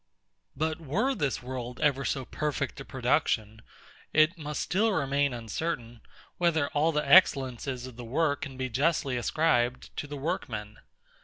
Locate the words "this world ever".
1.13-2.03